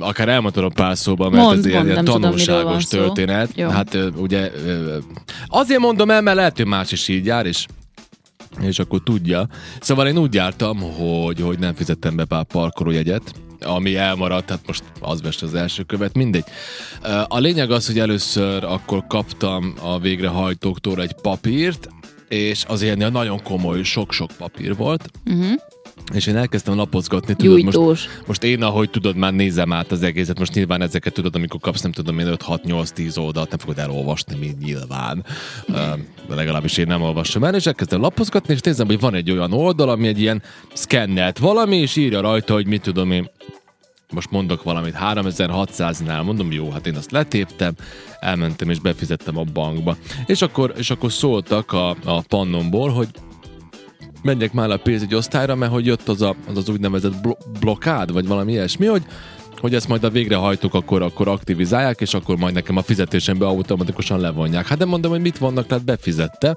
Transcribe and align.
Akár 0.00 0.28
elmondod 0.28 0.64
a 0.64 0.68
pár 0.68 0.96
szóban, 0.96 1.30
mert 1.30 1.42
Mond, 1.42 1.66
ez 1.66 1.72
mond, 1.72 1.86
ilyen 1.86 2.04
tudom, 2.04 2.20
tanulságos 2.20 2.84
szó. 2.84 2.98
történet. 2.98 3.50
Jó. 3.54 3.68
Hát 3.68 3.98
ugye 4.16 4.50
azért 5.46 5.80
mondom 5.80 6.10
el, 6.10 6.20
mert 6.20 6.36
lehet, 6.36 6.56
hogy 6.56 6.66
más 6.66 6.92
is 6.92 7.08
így 7.08 7.26
jár, 7.26 7.46
és 7.46 7.66
és 8.60 8.78
akkor 8.78 9.02
tudja. 9.02 9.48
Szóval 9.80 10.06
én 10.06 10.18
úgy 10.18 10.34
jártam, 10.34 10.80
hogy, 10.80 11.40
hogy 11.40 11.58
nem 11.58 11.74
fizettem 11.74 12.16
be 12.16 12.24
pár 12.24 12.44
parkolójegyet, 12.44 13.22
ami 13.60 13.96
elmaradt, 13.96 14.50
hát 14.50 14.60
most 14.66 14.82
az 15.00 15.22
vest 15.22 15.42
az 15.42 15.54
első 15.54 15.82
követ, 15.82 16.14
mindegy. 16.14 16.44
A 17.26 17.38
lényeg 17.38 17.70
az, 17.70 17.86
hogy 17.86 17.98
először 17.98 18.64
akkor 18.64 19.06
kaptam 19.06 19.74
a 19.82 19.98
végrehajtóktól 19.98 21.02
egy 21.02 21.14
papírt, 21.22 21.88
és 22.28 22.64
az 22.68 22.82
ilyen 22.82 23.12
nagyon 23.12 23.42
komoly, 23.42 23.82
sok-sok 23.82 24.30
papír 24.38 24.76
volt, 24.76 25.10
uh-huh. 25.26 25.52
És 26.14 26.26
én 26.26 26.36
elkezdtem 26.36 26.76
lapozgatni, 26.76 27.34
tudod, 27.34 27.62
most, 27.62 27.76
Gyújtós. 27.76 28.08
most 28.26 28.42
én, 28.42 28.62
ahogy 28.62 28.90
tudod, 28.90 29.16
már 29.16 29.32
nézem 29.32 29.72
át 29.72 29.92
az 29.92 30.02
egészet, 30.02 30.38
most 30.38 30.54
nyilván 30.54 30.82
ezeket 30.82 31.12
tudod, 31.12 31.34
amikor 31.34 31.60
kapsz, 31.60 31.80
nem 31.80 31.92
tudom 31.92 32.18
én 32.18 32.26
5-6-8-10 32.30 33.18
oldalt, 33.18 33.48
nem 33.48 33.58
fogod 33.58 33.78
elolvasni, 33.78 34.38
mint 34.38 34.58
nyilván. 34.58 35.24
De 36.28 36.34
legalábbis 36.34 36.76
én 36.76 36.86
nem 36.86 37.02
olvasom 37.02 37.44
el, 37.44 37.54
és 37.54 37.66
elkezdtem 37.66 38.00
lapozgatni, 38.00 38.54
és 38.54 38.60
nézem, 38.60 38.86
hogy 38.86 39.00
van 39.00 39.14
egy 39.14 39.30
olyan 39.30 39.52
oldal, 39.52 39.88
ami 39.88 40.06
egy 40.06 40.20
ilyen 40.20 40.42
szkennelt 40.72 41.38
valami, 41.38 41.76
és 41.76 41.96
írja 41.96 42.20
rajta, 42.20 42.52
hogy 42.52 42.66
mit 42.66 42.82
tudom 42.82 43.10
én, 43.10 43.30
most 44.12 44.30
mondok 44.30 44.62
valamit, 44.62 44.96
3600-nál, 45.00 46.24
mondom, 46.24 46.52
jó, 46.52 46.70
hát 46.70 46.86
én 46.86 46.96
azt 46.96 47.10
letéptem, 47.10 47.74
elmentem 48.20 48.70
és 48.70 48.78
befizettem 48.78 49.38
a 49.38 49.42
bankba. 49.42 49.96
És 50.26 50.42
akkor, 50.42 50.72
és 50.76 50.90
akkor 50.90 51.12
szóltak 51.12 51.72
a, 51.72 51.90
a 52.04 52.20
pannomból, 52.20 52.90
hogy 52.90 53.08
menjek 54.22 54.52
már 54.52 54.70
a 54.70 54.76
pénzügyi 54.76 55.14
osztályra, 55.14 55.54
mert 55.54 55.72
hogy 55.72 55.86
jött 55.86 56.08
az 56.08 56.22
a, 56.22 56.34
az, 56.48 56.56
az 56.56 56.68
úgynevezett 56.68 57.20
blo- 57.20 57.60
blokád, 57.60 58.12
vagy 58.12 58.26
valami 58.26 58.52
ilyesmi, 58.52 58.86
hogy 58.86 59.02
hogy 59.60 59.74
ezt 59.74 59.88
majd 59.88 60.04
a 60.04 60.10
végrehajtók 60.10 60.74
akkor, 60.74 61.02
akkor 61.02 61.28
aktivizálják, 61.28 62.00
és 62.00 62.14
akkor 62.14 62.36
majd 62.36 62.54
nekem 62.54 62.76
a 62.76 62.82
fizetésembe 62.82 63.46
automatikusan 63.46 64.20
levonják. 64.20 64.66
Hát 64.66 64.78
de 64.78 64.84
mondom, 64.84 65.10
hogy 65.10 65.20
mit 65.20 65.38
vannak, 65.38 65.66
tehát 65.66 65.84
befizette. 65.84 66.56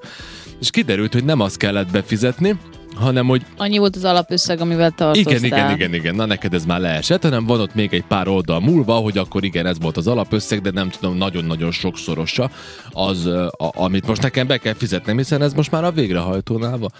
És 0.60 0.70
kiderült, 0.70 1.12
hogy 1.12 1.24
nem 1.24 1.40
azt 1.40 1.56
kellett 1.56 1.90
befizetni, 1.90 2.58
hanem 2.94 3.26
hogy 3.26 3.42
Annyi 3.56 3.78
volt 3.78 3.96
az 3.96 4.04
alapösszeg, 4.04 4.60
amivel 4.60 4.90
tartoztál. 4.90 5.34
igen, 5.34 5.44
igen, 5.44 5.70
igen, 5.70 5.94
igen, 5.94 6.14
na 6.14 6.24
neked 6.24 6.54
ez 6.54 6.64
már 6.64 6.80
leesett, 6.80 7.22
hanem 7.22 7.46
van 7.46 7.60
ott 7.60 7.74
még 7.74 7.92
egy 7.94 8.04
pár 8.04 8.28
oldal 8.28 8.60
múlva, 8.60 8.94
hogy 8.94 9.18
akkor 9.18 9.44
igen, 9.44 9.66
ez 9.66 9.80
volt 9.80 9.96
az 9.96 10.06
alapösszeg, 10.06 10.60
de 10.60 10.70
nem 10.70 10.88
tudom, 10.88 11.16
nagyon-nagyon 11.16 11.70
sokszorosa 11.70 12.50
az, 12.90 13.26
a, 13.26 13.50
amit 13.58 14.06
most 14.06 14.22
nekem 14.22 14.46
be 14.46 14.58
kell 14.58 14.74
fizetnem, 14.74 15.16
hiszen 15.16 15.42
ez 15.42 15.52
most 15.52 15.70
már 15.70 15.84
a 15.84 15.90
végrehajtónál 15.90 16.78
van. 16.78 16.92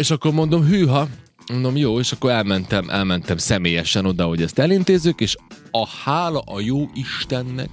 És 0.00 0.10
akkor 0.10 0.32
mondom, 0.32 0.64
hűha, 0.64 1.08
mondom, 1.52 1.76
jó, 1.76 1.98
és 1.98 2.12
akkor 2.12 2.30
elmentem, 2.30 2.90
elmentem 2.90 3.36
személyesen 3.36 4.06
oda, 4.06 4.24
hogy 4.24 4.42
ezt 4.42 4.58
elintézzük, 4.58 5.20
és 5.20 5.36
a 5.70 5.86
hála 6.04 6.38
a 6.38 6.60
jó 6.60 6.90
Istennek, 6.94 7.70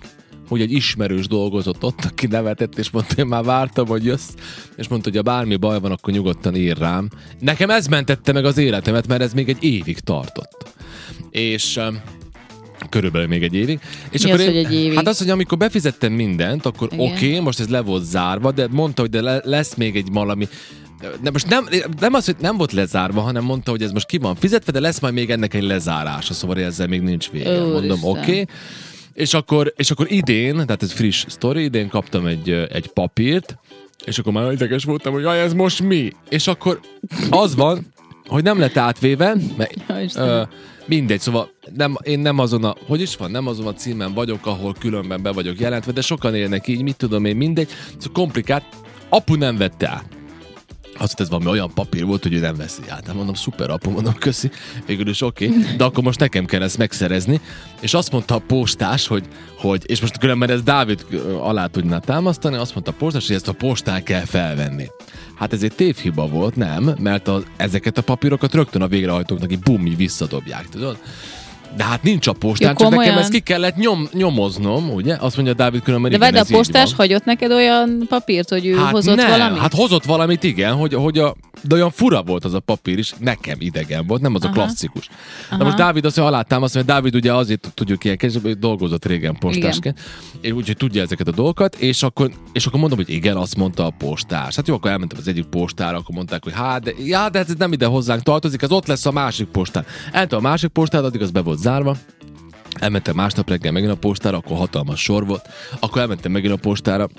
hogy 0.48 0.62
egy 0.62 0.72
ismerős 0.72 1.28
dolgozott 1.28 1.84
ott, 1.84 2.06
aki 2.06 2.28
nevetett, 2.28 2.78
és 2.78 2.90
mondta, 2.90 3.16
én 3.18 3.26
már 3.26 3.44
vártam, 3.44 3.88
hogy 3.88 4.06
jössz, 4.06 4.30
és 4.78 4.88
mondta, 4.88 5.10
hogy 5.10 5.18
ha 5.18 5.24
bármi 5.24 5.56
baj 5.56 5.80
van, 5.80 5.92
akkor 5.92 6.14
nyugodtan 6.14 6.56
ír 6.56 6.78
rám. 6.78 7.10
Nekem 7.40 7.70
ez 7.70 7.88
mentette 7.88 8.32
meg 8.32 8.46
az 8.46 8.58
életemet, 8.58 9.08
mert 9.08 9.22
ez 9.22 9.34
még 9.34 9.50
egy 9.50 9.64
évig 9.64 10.00
tartott. 10.00 10.74
És 11.32 11.80
körülbelül 12.90 13.28
még 13.28 13.44
egy 13.44 13.54
évig. 13.54 13.80
És 14.12 14.24
Mi 14.24 14.32
az, 14.32 14.46
hogy 14.46 14.56
egy 14.56 14.74
évig? 14.74 14.98
Hát 14.98 15.08
az, 15.08 15.18
hogy 15.18 15.30
amikor 15.30 15.58
befizettem 15.58 16.14
mindent, 16.14 16.66
akkor 16.66 16.88
oké, 16.92 17.04
okay, 17.04 17.40
most 17.40 17.60
ez 17.60 17.70
le 17.70 17.82
volt 17.82 18.04
zárva, 18.04 18.52
de 18.52 18.68
mondta, 18.72 19.02
hogy 19.02 19.10
de 19.10 19.22
le, 19.22 19.42
lesz 19.44 19.76
még 19.76 19.96
egy 19.96 20.08
valami, 20.12 20.48
de 21.22 21.32
most 21.32 21.50
nem, 21.50 21.68
nem 22.00 22.14
az, 22.14 22.26
hogy 22.26 22.36
nem 22.40 22.58
volt 22.58 22.72
lezárva, 22.72 23.22
hanem 23.22 23.44
mondta, 23.44 23.72
hogy 23.72 23.82
ez 23.82 23.92
most 23.92 24.06
ki 24.06 24.18
van 24.18 24.36
fizetve, 24.36 24.72
de 24.72 24.80
lesz 24.80 25.00
majd 25.00 25.14
még 25.14 25.30
ennek 25.30 25.54
egy 25.54 25.64
lezárása, 25.64 26.34
szóval 26.34 26.60
ezzel 26.60 26.88
még 26.88 27.02
nincs 27.02 27.30
vége. 27.30 27.50
Úristen. 27.50 27.72
Mondom, 27.72 28.00
oké. 28.04 28.20
Okay. 28.20 28.48
És 29.14 29.34
akkor, 29.34 29.74
és 29.76 29.92
akkor 29.92 30.12
idén, 30.12 30.54
tehát 30.54 30.84
ez 30.84 30.92
friss 30.92 31.26
sztori, 31.28 31.64
idén 31.64 31.90
kaptam 31.90 32.26
egy, 32.26 32.50
egy 32.50 32.88
papírt, 32.88 33.58
és 34.06 34.18
akkor 34.18 34.34
már 34.34 34.52
ideges 34.52 34.84
voltam, 34.84 35.14
hogy 35.14 35.22
jaj, 35.22 35.42
ez 35.42 35.54
most 35.54 35.82
mi? 35.82 36.12
És 36.30 36.48
akkor 36.48 36.80
az 37.30 37.56
van, 37.56 37.94
hogy 38.28 38.44
nem 38.44 38.60
lett 38.60 38.78
átvéve, 38.78 39.36
mert 39.58 40.16
ö, 40.16 40.42
mindegy, 40.86 41.20
szóval 41.20 41.50
nem, 41.76 41.96
én 42.04 42.20
nem 42.20 42.40
azon 42.40 42.64
a, 42.64 42.76
hogy 42.88 43.02
is 43.02 43.16
van, 43.16 43.32
nem 43.32 43.48
azon 43.48 43.68
a 43.68 43.74
címen 43.74 44.14
vagyok, 44.14 44.46
ahol 44.46 44.76
különben 44.80 45.22
be 45.22 45.32
vagyok 45.32 45.60
jelentve, 45.60 45.92
de 45.92 46.02
sokan 46.02 46.36
élnek 46.36 46.68
így, 46.68 46.82
mit 46.82 46.96
tudom 46.98 47.26
én, 47.26 47.36
mindegy, 47.36 47.68
szóval 47.98 48.12
komplikált. 48.14 48.64
Apu 49.10 49.36
nem 49.36 49.58
vette 49.58 49.90
át. 49.90 50.06
Azt 51.00 51.18
mondta, 51.18 51.24
ez 51.24 51.30
valami 51.30 51.50
olyan 51.58 51.74
papír 51.74 52.06
volt, 52.06 52.24
hogy 52.24 52.34
ő 52.34 52.40
nem 52.40 52.56
veszi 52.56 52.82
át. 52.90 53.06
Nem 53.06 53.16
mondom, 53.16 53.34
szuper 53.34 53.70
apu, 53.70 53.90
mondom, 53.90 54.14
köszi. 54.14 54.52
Végül 54.86 55.08
is 55.08 55.22
oké, 55.22 55.48
okay. 55.48 55.76
de 55.78 55.84
akkor 55.84 56.04
most 56.04 56.20
nekem 56.20 56.46
kell 56.46 56.62
ezt 56.62 56.78
megszerezni. 56.78 57.42
És 57.82 57.94
azt 57.94 58.12
mondta 58.12 58.36
a 58.36 58.40
postás, 58.48 59.08
hogy, 59.08 59.24
hogy 59.58 59.84
és 59.86 60.02
most 60.02 60.18
különben 60.18 60.50
ez 60.50 60.62
Dávid 60.62 61.06
alá 61.40 61.66
tudná 61.66 62.00
támasztani, 62.00 62.56
azt 62.56 62.74
mondta 62.74 62.92
a 62.92 62.96
postás, 62.98 63.28
hogy 63.28 63.36
ezt 63.36 63.48
a 63.48 63.54
postán 63.54 64.04
kell 64.04 64.26
felvenni. 64.26 64.88
Hát 65.36 65.54
ez 65.54 65.64
egy 65.64 65.76
tévhiba 65.76 66.28
volt, 66.28 66.56
nem? 66.56 66.96
Mert 67.00 67.28
a, 67.28 67.44
ezeket 67.56 67.98
a 67.98 68.02
papírokat 68.02 68.54
rögtön 68.54 68.82
a 68.82 68.88
végrehajtóknak 68.88 69.52
így 69.52 69.60
bum, 69.60 69.86
így 69.86 69.98
visszadobják, 69.98 70.70
tudod? 70.70 70.98
De 71.76 71.84
hát 71.84 72.04
nincs 72.04 72.28
a 72.28 72.34
postán, 72.34 72.70
Ja, 72.70 72.76
csak 72.76 72.90
nekem 72.90 72.98
komolyan? 72.98 73.18
ezt 73.18 73.32
ki 73.32 73.40
kellett 73.40 73.76
nyom, 73.76 74.08
nyomoznom, 74.14 74.90
ugye? 74.90 75.16
Azt 75.20 75.36
mondja 75.36 75.54
Dávid 75.54 75.82
különben, 75.84 76.12
De 76.12 76.18
igen, 76.18 76.32
vedd 76.32 76.42
a 76.42 76.46
postás 76.58 76.94
hagyott 76.94 77.26
neked 77.26 77.52
olyan 77.52 78.06
papírt, 78.10 78.50
hogy 78.50 78.66
ő 78.66 78.74
hozott 78.74 79.16
nem, 79.16 79.30
valamit? 79.30 79.60
Hát 79.60 79.74
hozott 79.74 80.06
valamit, 80.06 80.44
igen, 80.44 80.74
hogy, 80.74 80.94
hogy 80.94 81.18
a, 81.18 81.36
de 81.68 81.76
olyan 81.76 81.92
fura 81.92 82.24
volt 82.24 82.46
az 82.46 82.54
a 82.54 82.60
papír 82.60 82.98
is, 82.98 83.14
nekem 83.20 83.56
idegen 83.60 84.08
volt, 84.08 84.22
nem 84.22 84.36
az 84.36 84.44
a 84.44 84.46
Aha. 84.46 84.54
klasszikus. 84.54 85.08
Na 85.08 85.56
Aha. 85.56 85.64
most 85.64 85.78
Dávid 85.78 86.06
azt 86.06 86.18
mondja, 86.18 86.36
alátámaszt, 86.36 86.74
mert 86.74 86.86
Dávid 86.86 87.16
ugye 87.16 87.34
azért 87.34 87.72
tudjuk 87.74 88.04
ilyen 88.04 88.18
hogy 88.42 88.60
dolgozott 88.60 89.06
régen 89.06 89.38
postásként, 89.38 90.00
és 90.42 90.52
úgyhogy 90.52 90.78
tudja 90.78 91.02
ezeket 91.02 91.28
a 91.28 91.32
dolgokat, 91.32 91.76
és 91.76 92.04
akkor, 92.04 92.32
és 92.54 92.66
akkor 92.66 92.80
mondom, 92.80 92.98
hogy 92.98 93.10
igen, 93.10 93.38
azt 93.38 93.56
mondta 93.56 93.86
a 93.86 93.94
postás. 93.98 94.56
Hát 94.56 94.68
jó, 94.68 94.76
akkor 94.76 94.92
elmentem 94.92 95.18
az 95.22 95.28
egyik 95.28 95.46
postára, 95.46 95.98
akkor 95.98 96.16
mondták, 96.16 96.44
hogy 96.44 96.54
hát, 96.54 96.84
de, 96.84 96.92
já, 97.06 97.30
de 97.30 97.40
ez 97.40 97.54
nem 97.58 97.72
ide 97.72 97.86
hozzánk 97.86 98.22
tartozik, 98.22 98.62
ez 98.62 98.72
ott 98.72 98.88
lesz 98.88 99.06
a 99.06 99.12
másik 99.12 99.48
postán. 99.48 99.86
Elmentem 100.12 100.40
a 100.40 100.42
másik 100.42 100.70
postán, 100.70 101.04
addig 101.04 101.22
az 101.22 101.32
be 101.32 101.42
volt 101.42 101.60
zárva, 101.60 101.98
Elmentem 102.80 103.16
másnap 103.16 103.50
reggel 103.50 103.72
megint 103.72 103.92
a 103.92 103.96
postára, 103.96 104.38
akkor 104.38 104.58
hatalmas 104.58 105.02
sor 105.02 105.26
volt. 105.26 105.50
Akkor 105.80 106.02
elmentem 106.02 106.32
megint 106.32 106.54
a 106.54 106.58
postára, 106.58 107.10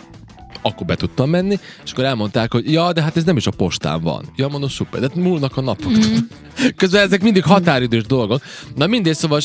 akkor 0.62 0.86
be 0.86 0.94
tudtam 0.94 1.30
menni, 1.30 1.58
és 1.84 1.92
akkor 1.92 2.04
elmondták, 2.04 2.52
hogy 2.52 2.72
ja, 2.72 2.92
de 2.92 3.02
hát 3.02 3.16
ez 3.16 3.24
nem 3.24 3.36
is 3.36 3.46
a 3.46 3.50
postán 3.50 4.00
van. 4.00 4.24
Ja, 4.36 4.48
mondom, 4.48 4.68
szuper, 4.68 5.00
de 5.00 5.08
múlnak 5.14 5.56
a 5.56 5.60
napok. 5.60 5.92
Mm. 5.92 6.16
Közben 6.76 7.02
ezek 7.02 7.22
mindig 7.22 7.44
határidős 7.44 8.02
dolgok. 8.02 8.42
Na 8.74 8.86
mindegy, 8.86 9.14
szóval 9.14 9.40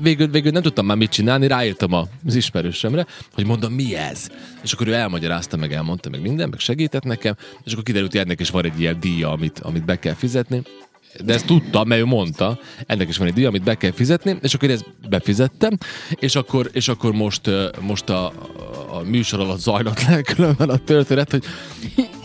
végül, 0.00 0.28
végül 0.28 0.50
nem 0.50 0.62
tudtam 0.62 0.86
már 0.86 0.96
mit 0.96 1.10
csinálni, 1.10 1.46
ráírtam 1.46 1.92
az 1.92 2.34
ismerősömre, 2.34 3.06
hogy 3.34 3.46
mondom, 3.46 3.72
mi 3.72 3.96
ez? 3.96 4.28
És 4.62 4.72
akkor 4.72 4.88
ő 4.88 4.92
elmagyarázta, 4.92 5.56
meg 5.56 5.72
elmondta, 5.72 6.10
meg 6.10 6.20
minden, 6.20 6.48
meg 6.48 6.58
segített 6.58 7.04
nekem, 7.04 7.36
és 7.64 7.72
akkor 7.72 7.84
kiderült, 7.84 8.10
hogy 8.10 8.20
ennek 8.20 8.40
is 8.40 8.50
van 8.50 8.64
egy 8.64 8.80
ilyen 8.80 9.00
díja, 9.00 9.30
amit, 9.30 9.58
amit 9.58 9.84
be 9.84 9.98
kell 9.98 10.14
fizetni. 10.14 10.62
De 11.24 11.34
ezt 11.34 11.46
tudtam, 11.46 11.88
mert 11.88 12.00
ő 12.00 12.04
mondta, 12.04 12.58
ennek 12.86 13.08
is 13.08 13.16
van 13.16 13.26
egy 13.26 13.32
díj, 13.32 13.44
amit 13.44 13.62
be 13.62 13.74
kell 13.74 13.92
fizetni, 13.92 14.38
és 14.42 14.54
akkor 14.54 14.68
én 14.68 14.74
ezt 14.74 15.08
befizettem, 15.08 15.78
és 16.10 16.34
akkor, 16.34 16.70
és 16.72 16.88
akkor 16.88 17.12
most, 17.12 17.50
most 17.80 18.08
a, 18.08 18.32
a 19.00 19.10
műsor 19.10 19.40
alatt 19.40 19.58
zajlott 19.60 20.02
le 20.08 20.22
különben 20.34 20.68
a 20.68 20.76
történet, 20.76 21.30
hogy, 21.30 21.44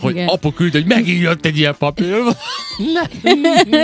hogy 0.00 0.14
Igen. 0.14 0.28
apu 0.28 0.52
küldte, 0.52 0.78
hogy 0.78 0.86
megint 0.86 1.20
jött 1.22 1.44
egy 1.46 1.58
ilyen 1.58 1.74
papír. 1.78 2.14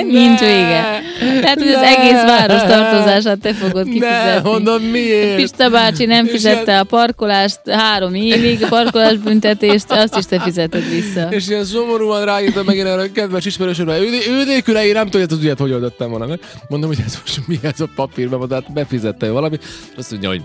Nincs 0.07 0.41
vége. 0.41 1.01
Tehát, 1.41 1.59
hogy 1.59 1.69
az 1.69 1.81
Ne. 1.81 1.97
egész 1.97 2.23
város 2.23 2.61
tartozását 2.61 3.39
te 3.39 3.55
fogod 3.55 3.87
Ne, 3.87 3.93
kifizetni. 3.93 4.51
mondom, 4.51 4.83
miért? 4.83 5.37
Pista 5.37 5.71
bácsi 5.71 6.05
nem 6.05 6.27
fizette 6.27 6.79
a 6.79 6.85
parkolást 6.85 7.61
három 7.71 8.15
évig, 8.15 8.63
a 8.65 8.69
parkolás 8.69 9.17
büntetést, 9.17 9.85
azt 9.91 10.17
is 10.17 10.25
te 10.25 10.41
fizeted 10.41 10.91
vissza. 10.91 11.29
És 11.31 11.49
ilyen 11.49 11.65
szomorúan 11.65 12.25
ráírtam 12.25 12.65
megint 12.65 12.87
erre 12.87 13.03
a 13.03 13.13
kedves 13.13 13.45
ismerősömre, 13.45 13.99
ő, 13.99 14.05
ő 14.29 14.45
nélküle 14.45 14.87
én 14.87 14.93
nem 14.93 15.05
tudja, 15.05 15.21
hogy 15.21 15.33
az 15.33 15.39
ügyet 15.45 15.59
hogy 15.59 15.73
oldottam 15.73 16.11
volna 16.11 16.27
meg. 16.27 16.41
Mondom, 16.69 16.89
hogy 16.89 16.99
ez 17.07 17.19
most 17.21 17.41
mi 17.47 17.59
ez 17.63 17.81
a 17.81 17.89
papír, 17.95 18.29
mert 18.29 18.53
hát 18.53 18.73
befizette 18.73 19.31
valami. 19.31 19.59
Azt 19.97 20.11
mondja, 20.11 20.29
hogy 20.29 20.43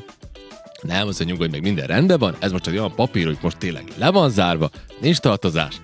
nem, 0.82 1.04
mondja, 1.04 1.26
nyugodj 1.26 1.52
meg, 1.52 1.62
minden 1.62 1.86
rendben 1.88 2.20
van, 2.20 2.36
ez 2.40 2.52
most 2.52 2.64
csak 2.64 2.74
egy 2.74 2.80
olyan 2.80 2.96
papír, 2.96 3.26
hogy 3.26 3.38
most 3.42 3.58
tényleg 3.58 3.84
le 3.98 4.10
van 4.10 4.30
zárva, 4.30 4.70
nincs 5.02 5.18
tartozás, 5.18 5.76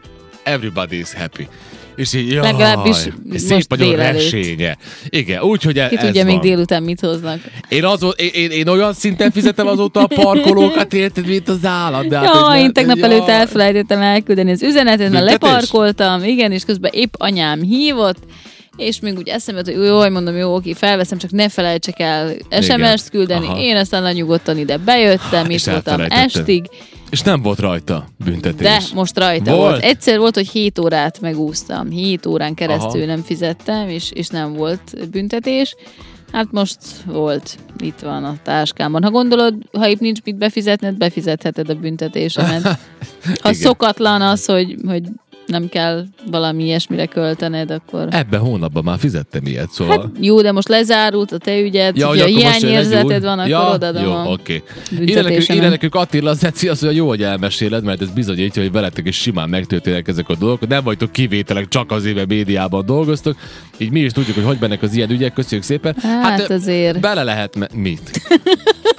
everybody 0.44 0.98
is 0.98 1.13
happy. 1.13 1.48
És 1.95 2.13
így, 2.13 2.31
jaj, 2.31 2.51
Legalábbis 2.51 2.95
szép 3.34 3.75
nagyon 3.78 3.95
resénye. 3.95 4.78
Igen, 5.10 5.42
úgyhogy 5.42 5.80
e- 5.80 5.88
Ki 5.88 5.98
ez 5.98 6.04
tudja 6.06 6.24
még 6.24 6.34
van. 6.34 6.42
délután 6.42 6.84
mit 6.84 7.00
hoznak. 7.00 7.40
Én, 7.69 7.86
azó, 7.86 8.10
én, 8.10 8.30
én, 8.34 8.51
én, 8.51 8.68
olyan 8.68 8.94
szinten 8.94 9.31
fizetem 9.31 9.68
azóta 9.68 10.00
a 10.01 10.07
parkolókat, 10.07 10.94
érted, 10.94 11.28
mint 11.28 11.50
az 11.50 11.66
állat. 11.66 12.07
De 12.07 12.18
hát, 12.18 12.57
én 12.57 12.74
tegnap 12.74 12.98
jaj. 12.98 13.12
előtt 13.12 13.28
elfelejtettem 13.28 14.01
elküldeni 14.01 14.51
az 14.51 14.63
üzenetet, 14.63 15.12
mert 15.12 15.25
leparkoltam, 15.25 16.24
igen, 16.24 16.51
és 16.51 16.63
közben 16.63 16.92
épp 16.94 17.13
anyám 17.18 17.62
hívott, 17.62 18.19
és 18.75 19.00
még 19.00 19.18
úgy 19.18 19.28
eszembe 19.28 19.62
hogy 19.66 19.86
jó, 19.86 20.10
mondom, 20.10 20.36
jó, 20.36 20.56
oké, 20.56 20.74
felveszem, 20.74 21.18
csak 21.18 21.31
ne 21.31 21.50
felejtsek 21.50 22.00
el 22.00 22.34
SMS-t 22.62 23.10
küldeni. 23.10 23.46
Aha. 23.46 23.60
Én 23.60 23.75
aztán 23.75 24.02
nagyon 24.02 24.18
nyugodtan 24.18 24.58
ide 24.58 24.78
bejöttem, 24.78 25.50
itt 25.50 25.64
voltam 25.64 26.02
estig, 26.10 26.66
És 27.10 27.22
nem 27.22 27.42
volt 27.42 27.60
rajta 27.60 28.08
büntetés. 28.25 28.68
de 28.68 28.81
most 28.94 29.18
rajta 29.18 29.56
Volt? 29.56 29.70
volt. 29.70 29.84
Egyszer 29.84 30.18
volt, 30.18 30.36
hogy 30.36 30.48
7 30.50 30.80
órát 30.80 31.22
megúsztam, 31.22 31.90
7 31.90 32.25
órán 32.25 32.54
keresztül 32.54 33.02
Aha. 33.02 33.06
nem 33.06 33.22
fizettem, 33.22 33.90
és, 33.90 34.12
és 34.12 34.28
nem 34.28 34.54
volt 34.54 35.10
büntetés. 35.12 35.75
Hát 36.31 36.48
most 36.52 36.78
volt, 37.06 37.58
itt 37.80 38.00
van 38.00 38.24
a 38.24 38.36
táskámban. 38.44 39.04
Ha 39.04 39.10
gondolod, 39.12 39.54
ha 39.72 39.90
épp 39.90 40.00
nincs 40.00 40.20
mit 40.24 40.36
befizetned, 40.36 40.98
befizetheted 40.98 41.70
a 41.70 41.74
büntetésemet. 41.75 42.68
Ha 43.42 43.54
szokatlan 43.54 44.22
az, 44.22 44.46
hogy, 44.46 44.75
hogy 44.88 45.04
nem 45.54 45.70
kell 45.70 46.06
valami 46.32 46.64
ilyesmire 46.64 47.06
költened, 47.06 47.72
akkor... 47.72 48.08
Ebben 48.10 48.40
hónapban 48.40 48.84
már 48.84 49.00
fizettem 49.00 49.46
ilyet, 49.46 49.72
szóval... 49.72 50.00
Hát 50.00 50.10
jó, 50.20 50.42
de 50.42 50.52
most 50.52 50.68
lezárult 50.68 51.32
a 51.32 51.38
te 51.38 51.60
ügyed, 51.60 51.98
ja, 51.98 52.08
hogy 52.08 52.20
ha 52.20 52.26
akkor 52.26 52.44
most 52.44 52.46
jön 52.46 52.54
egy 52.54 52.68
hiányérzeted 52.68 53.24
van, 53.24 53.40
akkor 53.40 53.50
ja, 53.50 53.74
odaadom 53.74 54.04
Jó, 54.04 54.12
a 54.12 54.26
oké. 54.26 54.64
Ide 55.00 55.22
nekünk, 55.22 55.50
ide 55.50 55.70
nekünk 55.70 55.96
Attila 55.96 56.30
az 56.30 56.44
Eci, 56.44 56.68
azt 56.68 56.82
mondja, 56.82 57.02
jó, 57.02 57.08
hogy 57.08 57.24
elmeséled, 57.24 57.84
mert 57.84 58.02
ez 58.02 58.10
bizonyítja, 58.10 58.62
hogy 58.62 58.72
veletek 58.72 59.08
is 59.08 59.16
simán 59.16 59.50
megtörténnek 59.50 60.08
ezek 60.08 60.30
a 60.30 60.36
dolgok. 60.36 60.68
Nem 60.68 60.84
vagytok 60.84 61.12
kivételek, 61.12 61.68
csak 61.68 61.92
az 61.92 62.06
éve 62.06 62.26
médiában 62.28 62.86
dolgoztok. 62.86 63.36
Így 63.78 63.92
mi 63.92 64.00
is 64.00 64.12
tudjuk, 64.12 64.36
hogy 64.36 64.46
hogy 64.46 64.58
mennek 64.60 64.82
az 64.82 64.96
ilyen 64.96 65.10
ügyek. 65.10 65.34
Köszönjük 65.34 65.66
szépen. 65.66 65.96
Hát 66.02 66.50
azért. 66.50 67.00
Bele 67.00 67.24
lehet 67.24 67.56
me- 67.56 67.74
mit? 67.74 68.12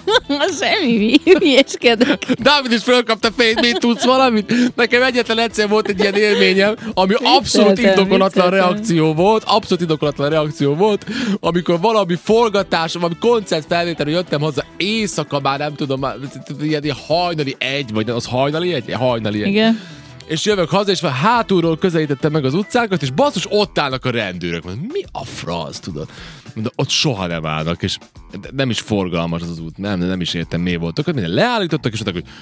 Semmi 0.61 1.17
hülyeskedek. 1.25 2.25
Dávid 2.33 2.73
is 2.73 2.83
fölkapta 2.83 3.29
fejét, 3.37 3.61
mit 3.61 3.79
tudsz 3.79 4.05
valamit? 4.05 4.75
Nekem 4.77 5.03
egyetlen 5.03 5.39
egyszer 5.39 5.69
volt 5.69 5.89
egy 5.89 6.01
ilyen 6.01 6.15
élményem, 6.15 6.75
ami 6.95 7.15
abszolút 7.23 7.79
indokolatlan 7.79 8.51
reakció 8.51 9.15
volt, 9.15 9.45
abszolút 9.47 9.81
indokolatlan 9.81 10.31
reakció 10.31 10.75
volt, 10.75 11.07
amikor 11.41 11.81
valami 11.81 12.19
forgatás, 12.23 12.93
valami 12.93 13.17
koncert 13.21 13.67
felvételről 13.67 14.15
jöttem 14.15 14.41
haza, 14.41 14.65
éjszaka 14.77 15.41
már 15.41 15.59
nem 15.59 15.75
tudom, 15.75 16.01
már, 16.01 16.17
ilyen, 16.61 16.83
ilyen 16.83 16.97
hajnali 17.07 17.57
egy, 17.59 17.93
vagy 17.93 18.11
az 18.11 18.27
hajnali 18.27 18.73
egy? 18.75 18.93
Hajnali 18.93 19.43
egy. 19.43 19.49
Igen. 19.49 19.81
És 20.27 20.45
jövök 20.45 20.71
haza, 20.71 20.91
és 20.91 21.01
már 21.01 21.13
hátulról 21.13 21.79
közelítettem 21.79 22.33
meg 22.33 22.45
az 22.45 22.55
utcákat, 22.55 23.03
és 23.03 23.11
basszus, 23.11 23.47
ott 23.51 23.79
állnak 23.79 24.05
a 24.05 24.11
rendőrök. 24.11 24.65
Mondom, 24.65 24.87
mi 24.93 25.01
a 25.13 25.25
franc, 25.25 25.79
tudod? 25.79 26.09
Mondom, 26.55 26.73
ott 26.77 26.89
soha 26.89 27.27
nem 27.27 27.47
állnak, 27.47 27.83
és 27.83 27.99
nem 28.51 28.71
is 28.71 28.81
forgalmas 28.81 29.43
az 29.43 29.51
az 29.51 29.59
út, 29.59 29.77
nem, 29.77 29.99
nem 29.99 30.21
is 30.21 30.35
értem, 30.35 30.61
mi 30.61 30.77
volt. 30.77 30.99
Akkor 30.99 31.15
minden 31.15 31.33
leállítottak, 31.33 31.93
és 31.93 32.03
mondták, 32.03 32.25
hogy 32.25 32.33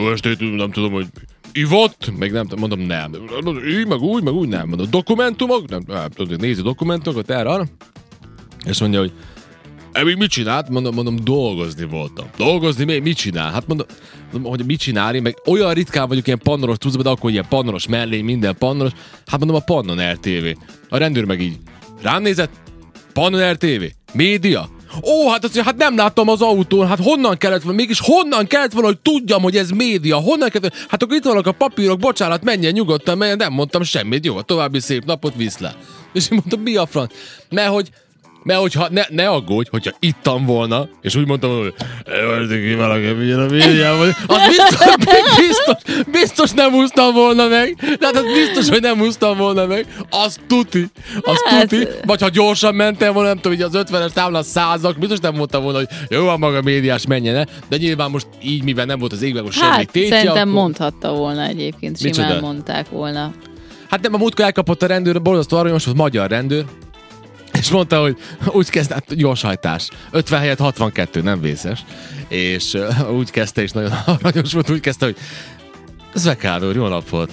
jó 0.00 0.10
estét, 0.10 0.56
nem 0.56 0.70
tudom, 0.70 0.92
hogy 0.92 1.06
ivott, 1.52 2.12
meg 2.18 2.32
nem 2.32 2.46
mondom, 2.56 2.80
nem. 2.80 3.12
Így, 3.68 3.86
meg 3.86 4.00
úgy, 4.00 4.22
meg 4.22 4.32
úgy, 4.32 4.48
nem. 4.48 4.68
Mondom, 4.68 4.90
dokumentumok, 4.90 5.68
nem, 5.68 5.82
nem 5.86 6.10
tudom, 6.10 6.36
nézi 6.40 6.62
dokumentumokat, 6.62 7.30
erre, 7.30 7.48
arra. 7.48 7.64
És 8.64 8.80
mondja, 8.80 8.98
hogy 8.98 9.12
E, 9.92 10.04
mi 10.04 10.14
mit 10.14 10.30
csinált? 10.30 10.68
Mondom, 10.68 10.94
mondom, 10.94 11.16
dolgozni 11.24 11.84
voltam. 11.84 12.26
Dolgozni 12.36 12.84
még 12.84 13.02
mit 13.02 13.16
csinál? 13.16 13.52
Hát 13.52 13.66
mondom, 13.66 13.86
mondom, 14.32 14.50
hogy 14.50 14.66
mit 14.66 14.80
csinál, 14.80 15.14
én 15.14 15.22
meg 15.22 15.36
olyan 15.46 15.72
ritkán 15.72 16.08
vagyok 16.08 16.26
ilyen 16.26 16.40
pannoros 16.42 16.76
cuccban, 16.76 17.02
de 17.02 17.08
akkor 17.08 17.30
ilyen 17.30 17.46
pannoros 17.48 17.88
mellé, 17.88 18.20
minden 18.20 18.56
pannoros. 18.58 18.92
Hát 19.26 19.38
mondom, 19.38 19.56
a 19.56 19.60
Pannon 19.60 20.12
RTV. 20.12 20.56
A 20.88 20.96
rendőr 20.96 21.24
meg 21.24 21.40
így 21.40 21.58
rám 22.02 22.22
nézett, 22.22 22.50
Pannon 23.12 23.52
RTV, 23.52 23.82
média. 24.12 24.68
Ó, 25.02 25.28
hát 25.28 25.44
azt, 25.44 25.58
hát 25.58 25.76
nem 25.76 25.96
láttam 25.96 26.28
az 26.28 26.42
autón, 26.42 26.86
hát 26.86 26.98
honnan 27.02 27.36
kellett 27.36 27.62
volna, 27.62 27.78
mégis 27.78 28.00
honnan 28.00 28.46
kellett 28.46 28.72
volna, 28.72 28.86
hogy 28.86 28.98
tudjam, 28.98 29.42
hogy 29.42 29.56
ez 29.56 29.70
média, 29.70 30.16
honnan 30.16 30.48
kellett, 30.48 30.74
hát 30.88 31.02
akkor 31.02 31.16
itt 31.16 31.24
vannak 31.24 31.46
a 31.46 31.52
papírok, 31.52 31.98
bocsánat, 31.98 32.44
menjen 32.44 32.72
nyugodtan, 32.72 33.18
menjen, 33.18 33.36
nem 33.36 33.52
mondtam 33.52 33.82
semmit, 33.82 34.24
jó, 34.24 34.40
további 34.40 34.80
szép 34.80 35.04
napot, 35.04 35.34
viszlát. 35.36 35.76
És 36.12 36.24
én 36.30 36.30
mondtam, 36.30 36.60
mi 36.60 36.76
a 36.76 36.86
franc? 36.86 37.12
Mert 37.48 37.70
hogy 37.70 37.90
mert 38.42 38.60
hogyha 38.60 38.88
ne, 38.90 39.02
ne 39.08 39.28
aggódj, 39.28 39.68
hogyha 39.70 39.90
ittam 39.98 40.44
volna, 40.46 40.88
és 41.00 41.14
úgy 41.16 41.26
mondtam, 41.26 41.50
hogy 41.58 41.74
ki 42.48 42.74
valaki 42.74 43.14
figyel 43.18 43.40
a 43.40 43.46
médiában, 43.50 44.14
az 44.26 44.38
biztos, 44.46 44.86
biztos, 45.46 46.04
biztos 46.10 46.50
nem 46.50 46.74
úsztam 46.74 47.12
volna 47.14 47.48
meg. 47.48 47.74
De 47.98 48.06
hát 48.06 48.16
az 48.16 48.24
biztos, 48.24 48.68
hogy 48.68 48.80
nem 48.80 49.00
úsztam 49.00 49.36
volna 49.36 49.66
meg. 49.66 49.86
Az 50.10 50.38
tuti. 50.46 50.86
Az 51.20 51.42
Hát- 51.44 51.68
tuti. 51.68 51.86
Vagy 52.04 52.20
ha 52.20 52.28
gyorsan 52.28 52.74
mentem 52.74 53.12
volna, 53.12 53.28
nem 53.28 53.38
tudom, 53.38 53.58
hogy 53.58 53.66
az 53.74 53.86
50-es 53.90 54.10
táblán 54.12 54.42
százak, 54.42 54.98
biztos 54.98 55.18
nem 55.18 55.34
mondtam 55.34 55.62
volna, 55.62 55.78
hogy 55.78 55.88
jó, 56.08 56.28
a 56.28 56.36
maga 56.36 56.62
médiás 56.62 57.06
menjen 57.06 57.36
el. 57.36 57.46
De 57.68 57.76
nyilván 57.76 58.10
most 58.10 58.26
így, 58.42 58.62
mivel 58.64 58.84
nem 58.84 58.98
volt 58.98 59.12
az 59.12 59.22
égben 59.22 59.42
most 59.42 59.58
semmi 59.58 59.70
Hát 59.70 59.90
tétje, 59.90 60.16
szerintem 60.16 60.48
akkor... 60.48 60.60
mondhatta 60.60 61.12
volna 61.12 61.42
egyébként, 61.44 61.98
simán 61.98 62.16
Micsoda? 62.26 62.40
mondták 62.40 62.88
volna. 62.88 63.32
Hát 63.90 64.00
nem, 64.02 64.14
a 64.14 64.18
múltkor 64.18 64.44
elkapott 64.44 64.82
a 64.82 64.86
rendőr, 64.86 65.22
borzasztó 65.22 65.56
aranyos 65.56 65.84
volt 65.84 65.96
magyar 65.96 66.28
rendőr, 66.30 66.64
és 67.60 67.70
mondta, 67.70 68.00
hogy 68.00 68.16
úgy 68.46 68.70
kezdte, 68.70 68.94
hát 68.94 69.16
gyorshajtás. 69.16 69.88
50 70.10 70.40
helyett 70.40 70.58
62, 70.58 71.22
nem 71.22 71.40
vészes. 71.40 71.84
És 72.28 72.76
úgy 73.12 73.30
kezdte, 73.30 73.62
és 73.62 73.70
nagyon 73.70 73.92
aranyos 74.22 74.52
volt, 74.52 74.70
úgy 74.70 74.80
kezdte, 74.80 75.04
hogy 75.04 75.16
Zvekádor, 76.14 76.74
jó 76.74 76.86
napot. 76.86 77.30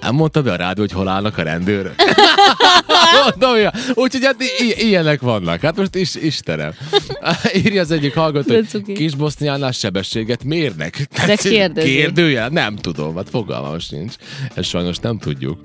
Nem 0.00 0.14
mondta 0.14 0.42
be 0.42 0.52
a 0.52 0.56
rádió, 0.56 0.82
hogy 0.82 0.92
hol 0.92 1.08
állnak 1.08 1.38
a 1.38 1.42
rendőrök? 1.42 1.94
Mondom, 3.24 3.56
ja. 3.56 3.72
Úgyhogy 3.94 4.24
hát 4.24 4.36
i- 4.42 4.86
ilyenek 4.86 5.20
vannak. 5.20 5.60
Hát 5.60 5.76
most 5.76 5.94
is, 5.94 6.14
Istenem. 6.14 6.72
Írja 7.64 7.80
az 7.80 7.90
egyik 7.90 8.14
hallgató, 8.14 8.54
hogy. 8.54 8.82
Kisboszniánál 8.94 9.72
sebességet 9.72 10.44
mérnek. 10.44 11.08
De 11.26 11.36
kérdezi. 11.36 11.86
Kérdője? 11.88 12.48
Nem 12.48 12.76
tudom, 12.76 13.16
hát 13.16 13.30
fogalmam 13.30 13.78
sincs. 13.78 14.14
Ezt 14.54 14.68
sajnos 14.68 14.96
nem 14.96 15.18
tudjuk. 15.18 15.60